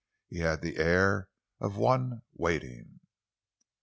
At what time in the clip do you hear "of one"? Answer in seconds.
1.59-2.23